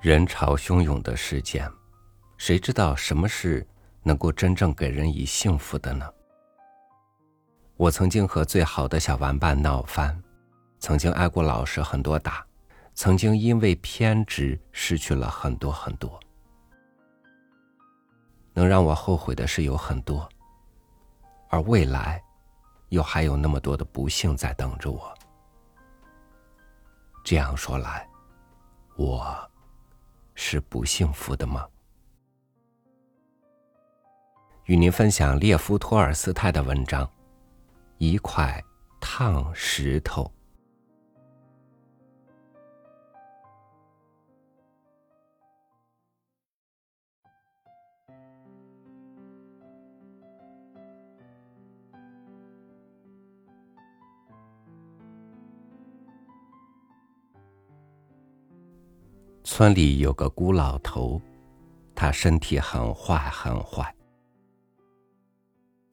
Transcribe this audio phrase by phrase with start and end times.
[0.00, 1.68] 人潮汹涌的世间，
[2.36, 3.66] 谁知道什么是
[4.04, 6.08] 能够真正给人以幸福的呢？
[7.76, 10.16] 我曾经和最好的小玩伴闹翻，
[10.78, 12.46] 曾经挨过老师很多打，
[12.94, 16.18] 曾经因为偏执失去了很多很多。
[18.54, 20.28] 能让我后悔的事有很多，
[21.48, 22.22] 而未来，
[22.90, 25.12] 又还有那么多的不幸在等着我。
[27.24, 28.08] 这样说来，
[28.96, 29.36] 我。
[30.40, 31.66] 是不幸福的吗？
[34.66, 37.04] 与您分享列夫·托尔斯泰的文章
[37.98, 38.62] 《一块
[39.00, 40.22] 烫石头》。
[59.58, 61.20] 村里有个孤老头，
[61.92, 63.92] 他身体很坏很坏，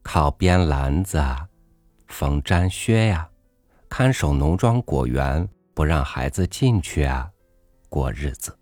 [0.03, 1.19] 靠编篮子、
[2.05, 3.27] 缝毡靴呀，
[3.89, 7.27] 看守农庄果园，不让孩子进去啊，
[7.89, 8.55] 过日子。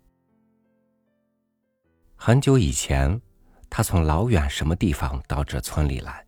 [2.16, 3.20] 很久以前，
[3.68, 6.26] 他从老远什么地方到这村里来，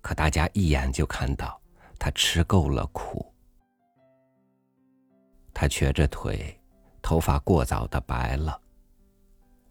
[0.00, 1.60] 可大家一眼就看到
[1.98, 3.34] 他吃够了苦，
[5.52, 6.56] 他瘸着腿。
[7.02, 8.58] 头发过早的白了，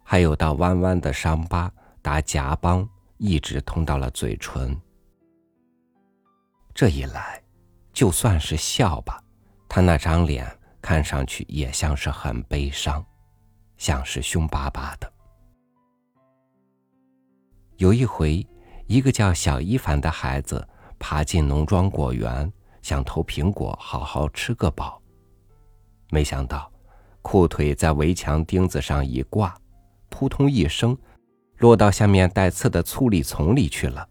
[0.04, 4.78] 还有道弯弯的伤疤，打颊帮一直通到了嘴唇。
[6.74, 7.42] 这一来，
[7.92, 9.22] 就算是笑吧，
[9.68, 10.46] 他那张脸
[10.80, 13.04] 看上去也像是很悲伤，
[13.76, 15.12] 像是凶巴巴的。
[17.76, 18.46] 有一回，
[18.86, 20.66] 一个叫小一凡的孩子
[20.98, 25.02] 爬进农庄果园，想偷苹果好好吃个饱，
[26.10, 26.71] 没想到。
[27.22, 29.56] 裤腿在围墙钉子上一挂，
[30.10, 30.96] 扑通一声，
[31.58, 34.06] 落到下面带刺的粗栗丛里去了，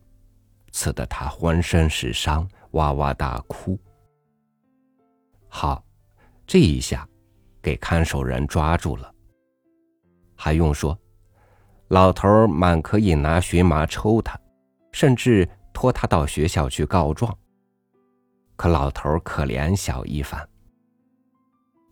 [0.71, 3.77] 刺得他浑身是伤，哇哇大哭。
[5.47, 5.83] 好，
[6.47, 7.07] 这一下，
[7.61, 9.13] 给看守人抓住了。
[10.35, 10.97] 还用说，
[11.89, 14.39] 老头满可以拿荨麻抽他，
[14.93, 17.37] 甚至拖他到学校去告状。
[18.55, 20.47] 可老头可怜小一凡。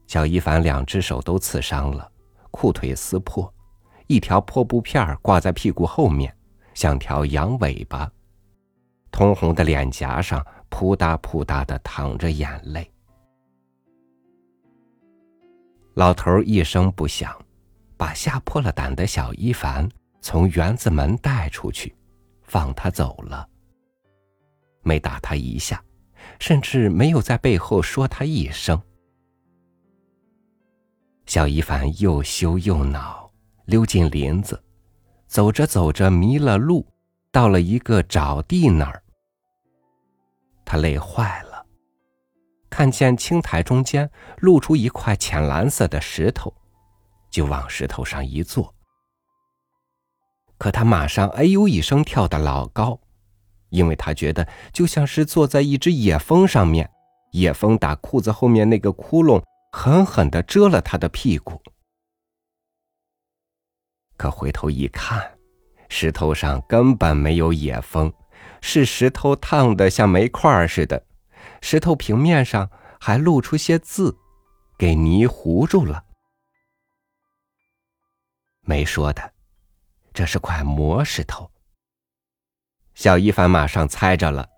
[0.09, 2.11] 小一凡两只手都刺伤了，
[2.49, 3.53] 裤腿撕破，
[4.07, 6.35] 一条破布片挂在屁股后面，
[6.73, 8.11] 像条羊尾巴。
[9.11, 12.91] 通红的脸颊上扑嗒扑嗒的淌着眼泪。
[15.93, 17.31] 老头一声不响，
[17.95, 19.87] 把吓破了胆的小一凡
[20.21, 21.95] 从园子门带出去，
[22.41, 23.47] 放他走了。
[24.81, 25.79] 没打他一下，
[26.39, 28.81] 甚至没有在背后说他一声。
[31.29, 33.29] 小一凡又羞又恼，
[33.65, 34.59] 溜进林子，
[35.27, 36.83] 走着走着迷了路，
[37.31, 39.03] 到了一个沼地那儿。
[40.65, 41.63] 他累坏了，
[42.67, 44.09] 看见青苔中间
[44.39, 46.51] 露出一块浅蓝色的石头，
[47.29, 48.73] 就往石头上一坐。
[50.57, 52.99] 可他马上哎呦一声跳得老高，
[53.69, 56.89] 因为他觉得就像是坐在一只野蜂上面，
[57.33, 59.39] 野蜂打裤子后面那个窟窿。
[59.71, 61.61] 狠狠的蛰了他的屁股，
[64.17, 65.37] 可回头一看，
[65.89, 68.11] 石头上根本没有野蜂，
[68.61, 71.05] 是石头烫的像煤块似的，
[71.61, 72.69] 石头平面上
[72.99, 74.17] 还露出些字，
[74.77, 76.03] 给泥糊住了。
[78.61, 79.33] 没说的，
[80.13, 81.51] 这是块磨石头。
[82.95, 84.49] 小一凡马上猜着了，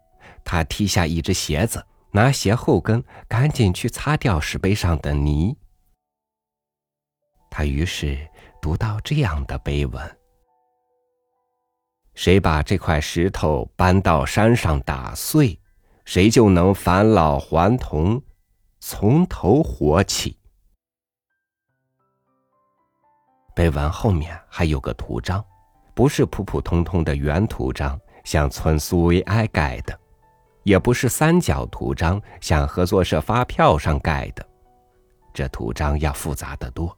[0.43, 1.85] 他踢下一只鞋子。
[2.11, 5.57] 拿鞋后跟赶紧去擦掉石碑上的泥。
[7.49, 8.27] 他于是
[8.61, 10.17] 读到这样的碑文
[12.13, 15.59] ：“谁把这块石头搬到山上打碎，
[16.05, 18.21] 谁就能返老还童，
[18.79, 20.37] 从头活起。”
[23.53, 25.43] 碑文后面还有个图章，
[25.93, 29.99] 不是普普通通的原图章，像村苏维埃盖的。
[30.63, 34.47] 也不是三角图章，像合作社发票上盖的，
[35.33, 36.95] 这图章要复杂的多，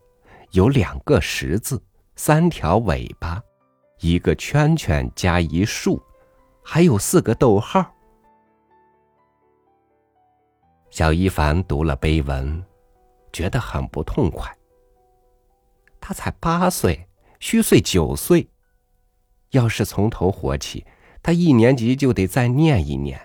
[0.52, 1.82] 有两个十字，
[2.16, 3.42] 三条尾巴，
[4.00, 6.02] 一个圈圈加一竖，
[6.62, 7.90] 还有四个逗号。
[10.90, 12.64] 小一凡读了碑文，
[13.32, 14.54] 觉得很不痛快。
[16.00, 17.08] 他才八岁，
[17.40, 18.48] 虚岁九岁，
[19.52, 20.86] 要是从头活起，
[21.24, 23.20] 他一年级就得再念一年。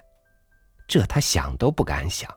[0.88, 2.28] 这他想都不敢想。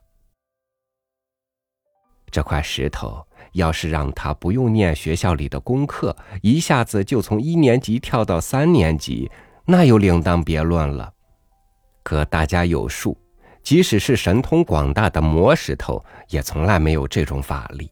[2.30, 9.32] 这块石头要是让他不用念学校里的功课，一下子就从一年级跳到三年级，
[9.66, 11.14] 那又另当别论了。
[12.04, 13.18] 可大家有数，
[13.64, 17.92] 即使是神通广大的魔石头，也从来没有这种法力。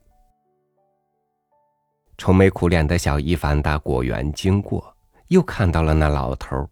[2.18, 4.94] 愁眉苦脸的小伊凡打果园经过，
[5.28, 6.68] 又看到了那老头。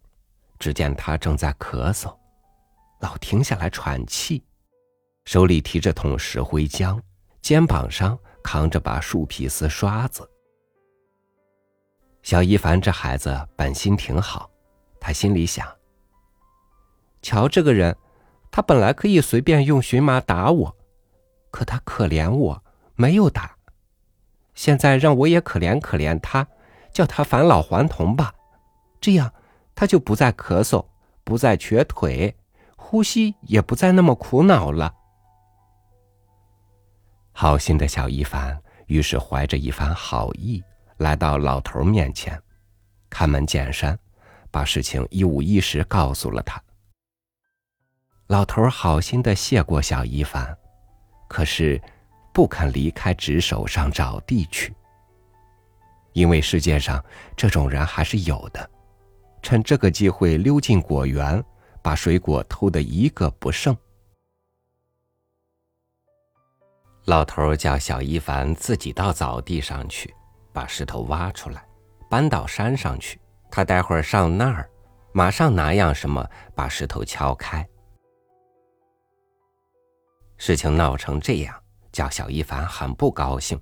[0.60, 2.12] 只见他正在咳嗽，
[3.00, 4.44] 老停下来喘气，
[5.26, 7.00] 手里提着桶石灰浆，
[7.42, 10.28] 肩膀上扛着把树皮丝刷子。
[12.24, 14.50] 小一凡这孩子本心挺好，
[15.00, 15.66] 他心里想。
[17.22, 17.96] 瞧这个人，
[18.52, 20.76] 他本来可以随便用荨麻打我，
[21.52, 22.64] 可他可怜我，
[22.96, 23.56] 没有打。
[24.56, 26.48] 现在让我也可怜可怜他，
[26.92, 28.34] 叫他返老还童吧，
[29.00, 29.32] 这样
[29.76, 30.86] 他就不再咳嗽，
[31.24, 32.36] 不再瘸腿，
[32.89, 34.94] 呼吸也不再那么苦恼了。
[37.34, 40.63] 好心的小一凡于是怀着一番好意，
[40.95, 42.42] 来到老头面前，
[43.10, 44.00] 开门见山，
[44.50, 46.63] 把事情一五一十告诉了他。
[48.28, 50.57] 老头好心的谢过小一凡，
[51.28, 51.81] 可是
[52.33, 54.74] 不肯离开纸手上找地去。
[56.13, 57.04] 因为世界上
[57.36, 58.69] 这种人还是有的，
[59.42, 61.44] 趁这个机会溜进果园，
[61.88, 63.74] 把水果偷得一个不剩。
[67.06, 70.13] 老头叫小一凡自己到草地上去，
[70.51, 71.66] 把石头挖出来，
[72.10, 73.18] 搬到山上去。
[73.50, 74.69] 他待会儿上那儿，
[75.13, 77.66] 马上拿样什么把石头敲开。
[80.36, 81.57] 事情闹成这样，
[81.94, 83.57] 叫小一凡很不高兴。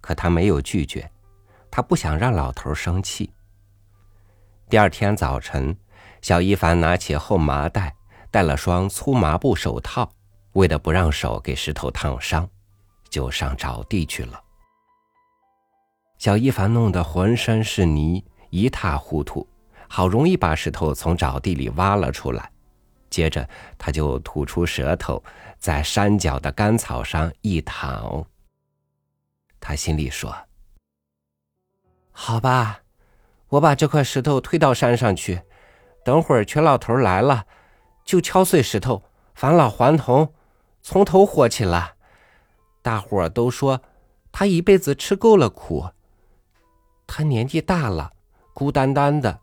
[0.00, 1.08] 可他没有拒绝，
[1.70, 3.32] 他不想让老头生气。
[4.68, 5.76] 第二天早晨，
[6.24, 7.94] 小一凡拿起厚麻袋，
[8.30, 10.10] 戴了双粗麻布手套，
[10.52, 12.48] 为了不让手给石头烫伤，
[13.10, 14.42] 就上沼地去了。
[16.16, 19.46] 小一凡弄得浑身是泥，一塌糊涂，
[19.86, 22.50] 好容易把石头从沼地里挖了出来。
[23.10, 23.46] 接着，
[23.76, 25.22] 他就吐出舌头，
[25.58, 28.24] 在山脚的干草上一躺。
[29.60, 30.34] 他心里说
[32.12, 32.80] ：“好吧，
[33.48, 35.42] 我把这块石头推到山上去，
[36.04, 37.46] 等会儿瘸老头来了，
[38.04, 39.02] 就敲碎石头，
[39.34, 40.32] 返老还童，
[40.82, 41.94] 从头活起来。
[42.82, 43.80] 大伙儿都说
[44.30, 45.86] 他一辈子吃够了苦，
[47.06, 48.12] 他年纪大了，
[48.52, 49.40] 孤单单的，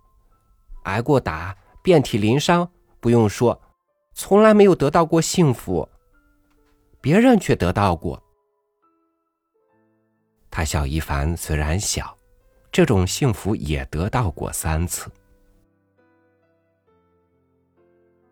[0.83, 2.69] 挨过打，遍体鳞伤。”
[3.01, 3.59] 不用说，
[4.13, 5.89] 从来没有得到过幸福，
[7.01, 8.21] 别人却得到过。
[10.51, 12.15] 他小一凡虽然小，
[12.71, 15.09] 这种幸福也得到过三次。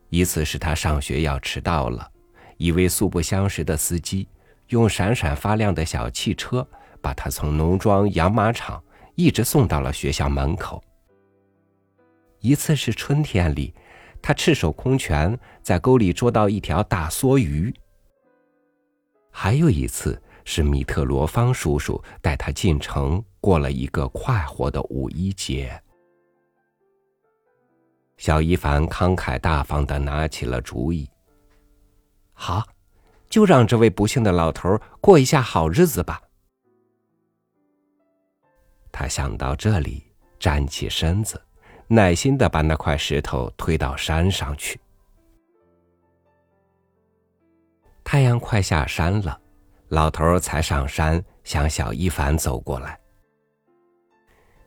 [0.09, 2.11] 一次是他上学要迟到了，
[2.57, 4.27] 一位素不相识的司机
[4.67, 6.67] 用闪闪发亮的小汽车
[7.01, 8.83] 把他从农庄养马场
[9.15, 10.83] 一直送到了学校门口。
[12.39, 13.73] 一次是春天里。
[14.21, 17.73] 他赤手空拳在沟里捉到一条大梭鱼。
[19.31, 25.81] 还有一次是米特罗方叔叔带他进城过了一个快活的五一节。
[28.19, 31.09] 小一凡慷慨大方的拿起了主意。
[32.33, 32.67] 好，
[33.29, 36.21] 就让这位不幸的老头过一下好日子吧。
[38.91, 40.03] 他想到这里，
[40.37, 41.41] 站起身子。
[41.87, 44.79] 耐心的把那块石头推到山上去。
[48.03, 49.39] 太阳快下山了，
[49.87, 52.99] 老头才上山向小一凡走过来。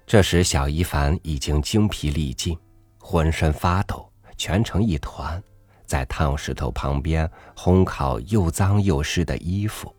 [0.04, 2.58] 这时，小一凡已经精疲力尽，
[3.04, 5.42] 浑身发抖，蜷成一团，
[5.84, 9.94] 在烫石头旁边烘烤又脏又湿的衣服。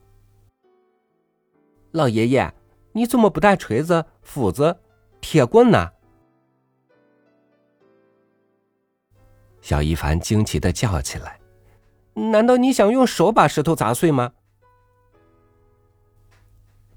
[1.92, 2.52] 老爷爷，
[2.94, 4.80] 你怎么不带锤子、斧子、
[5.22, 5.92] 铁棍呢？
[9.62, 11.40] 小一凡惊奇的叫起来
[12.32, 14.34] ：“难道你想用手把石头砸碎吗？”“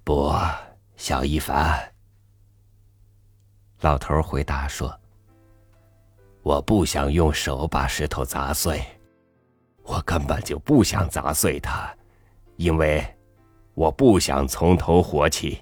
[0.03, 0.33] 不，
[0.97, 1.93] 小一凡。”
[3.83, 4.99] 老头回答说
[6.47, 8.81] ：“我不想用手把石头砸碎，
[9.83, 11.93] 我根本就不想砸碎它，
[12.55, 13.05] 因为
[13.75, 15.61] 我不想从头活起。”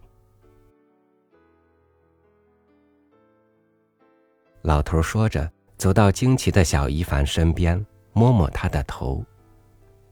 [4.60, 5.50] 老头说着。
[5.76, 9.22] 走到惊奇的小一凡身边，摸摸他的头。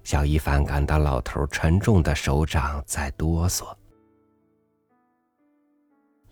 [0.02, 3.64] 小一凡感到老头沉重的手掌在哆嗦。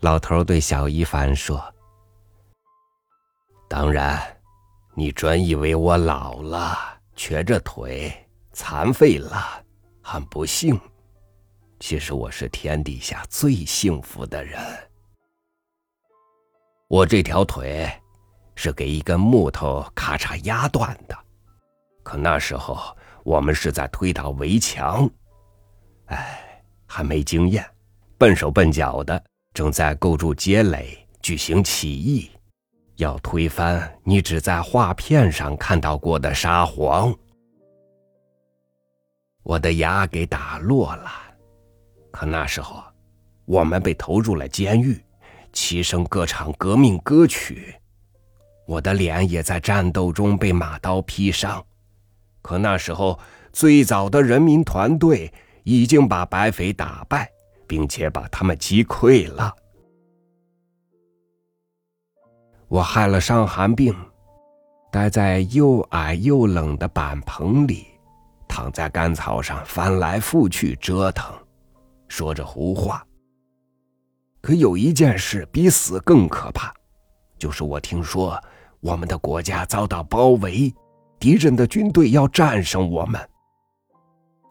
[0.01, 1.63] 老头对小一凡说
[3.71, 4.21] ：“当然，
[4.95, 6.77] 你专以为我老了，
[7.15, 8.11] 瘸着腿，
[8.51, 9.63] 残废了，
[10.01, 10.77] 很不幸。
[11.79, 14.59] 其实我是天底下最幸福的人。
[16.89, 17.89] 我这条腿
[18.55, 21.17] 是给一根木头咔嚓压断的，
[22.03, 22.77] 可那时候
[23.23, 25.09] 我们是在推倒围墙，
[26.07, 27.65] 哎，还没经验，
[28.17, 29.23] 笨手笨脚的，
[29.53, 32.29] 正在构筑街垒，举行起义，
[33.01, 37.11] 要推翻你只在画片上看到过的沙皇。
[39.41, 41.09] 我的牙给打落了，
[42.11, 42.79] 可那时候
[43.45, 45.03] 我们被投入了监狱。
[45.51, 47.75] 齐声歌唱革命歌曲，
[48.67, 51.61] 我的脸也在战斗中被马刀劈伤。
[52.43, 53.19] 可那时候，
[53.51, 57.29] 最早的人民团队已经把白匪打败，
[57.67, 59.53] 并且把他们击溃了。
[62.71, 63.93] 我害了伤寒病，
[64.89, 67.85] 待在又矮又冷的板棚里，
[68.47, 71.35] 躺在干草上翻来覆去折腾，
[72.07, 73.05] 说着胡话。
[74.41, 76.73] 可有一件事比死更可怕，
[77.37, 78.41] 就是我听说
[78.79, 80.73] 我们的国家遭到包围，
[81.19, 83.19] 敌人的军队要战胜我们。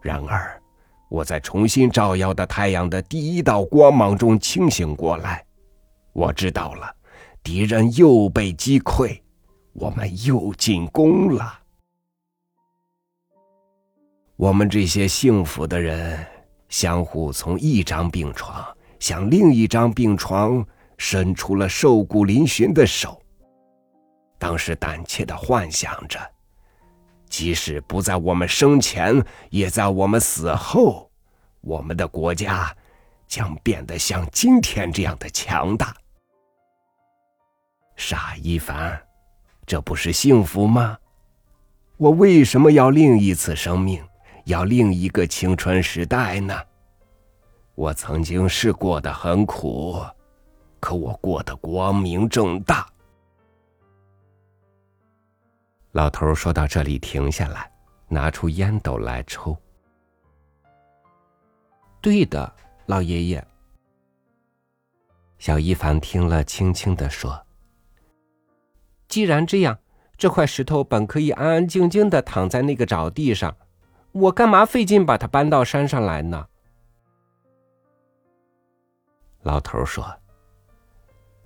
[0.03, 0.61] 然而，
[1.09, 5.43] 我在重新照耀的太阳的第一道光芒中清醒过来，
[6.12, 6.95] 我知道了，
[7.42, 9.20] 敌人又被击溃，
[9.73, 11.61] 我们又进攻了。
[14.37, 16.26] 我们这些幸福的人，
[16.68, 18.64] 相互从一张病床。
[19.00, 20.62] 向另一张病床
[20.99, 23.18] 伸出了瘦骨嶙峋的手。
[24.38, 26.20] 当时胆怯的幻想着，
[27.26, 31.11] 即使不在我们生前，也在我们死后，
[31.62, 32.76] 我们的国家
[33.26, 35.97] 将变得像今天这样的强大。
[38.00, 38.99] 傻一凡，
[39.66, 40.99] 这不是幸福吗？
[41.99, 44.02] 我为什么要另一次生命，
[44.47, 46.59] 要另一个青春时代呢？
[47.75, 50.02] 我曾经是过得很苦，
[50.80, 52.88] 可我过得光明正大。
[55.92, 57.71] 老头说到这里停下来，
[58.09, 59.54] 拿出烟斗来抽。
[62.00, 62.50] 对的，
[62.87, 63.47] 老爷爷。
[65.38, 67.38] 小一凡听了，轻轻的说
[69.11, 69.79] ：“既然这样，
[70.17, 73.55] 这块石头本可以安安静静的躺在那个沼地上，
[74.12, 76.47] 我干嘛费劲把它搬到山上来呢？”
[79.43, 80.07] 老头说：“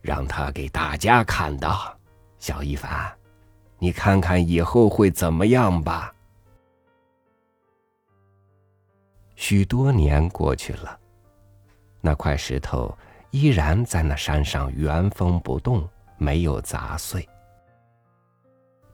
[0.02, 1.96] 让他给大家看到，
[2.38, 3.10] 小一凡，
[3.78, 6.12] 你看看以后会怎么样吧。”
[9.36, 10.98] 许多年过去了，
[12.00, 12.96] 那块石头
[13.30, 17.26] 依然在那山上原封不动，没有砸碎。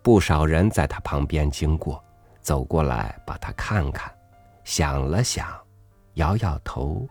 [0.03, 2.03] 不少人在他旁边经过，
[2.41, 4.13] 走过来把他看看，
[4.65, 5.47] 想了想，
[6.15, 7.07] 摇摇头，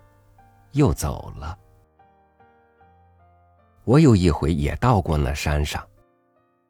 [0.72, 1.58] 又走了。
[3.84, 5.88] 我有一回也到过那山上，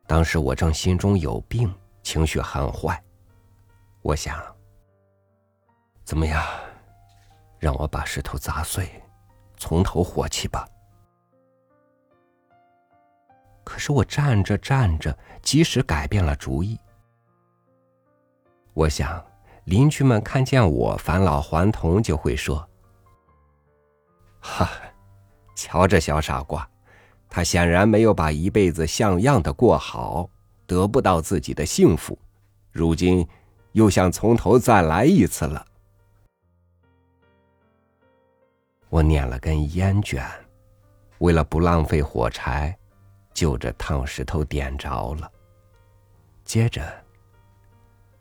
[0.08, 1.74] 当时我正心中有病，
[2.04, 3.02] 情绪很坏。
[4.02, 4.42] 我想，
[6.04, 6.44] 怎么样，
[7.60, 8.90] 让我把石头砸碎，
[9.58, 10.68] 从头活起吧。
[13.70, 16.76] 可是我站着站着，即使改变了主意。
[18.74, 19.24] 我想，
[19.66, 22.68] 邻居们看见我返老还童，就会说
[24.42, 24.68] ：“哈，
[25.56, 26.68] 瞧这小傻瓜。”
[27.30, 30.28] 他显然没有把一辈子像样的过好，
[30.66, 32.18] 得不到自己的幸福，
[32.72, 33.28] 如今
[33.74, 35.64] 又想从头再来一次了。
[38.90, 40.28] 我捻了根烟卷，
[41.20, 42.76] 为了不浪费火柴，
[43.40, 45.32] 就着烫石头点着了。
[46.44, 46.94] 接着，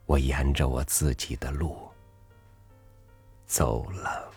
[0.07, 1.77] 我沿着我自己的路
[3.45, 4.31] 走了。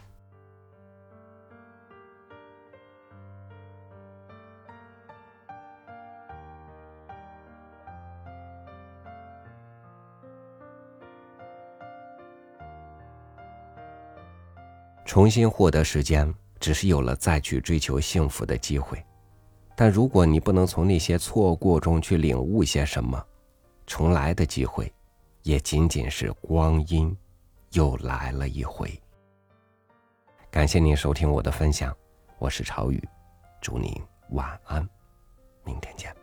[15.06, 19.00] 重新获得时间，只是有了再去追求幸福的机会。
[19.76, 23.24] 但如果你不能从那些错过中去领悟些什么，
[23.88, 24.92] 重来的机会，
[25.44, 27.16] 也仅仅是光阴
[27.72, 28.92] 又来了一回。
[30.50, 31.96] 感谢您收听我的分享，
[32.38, 33.02] 我是朝雨，
[33.62, 33.92] 祝您
[34.32, 34.88] 晚安，
[35.64, 36.21] 明天见。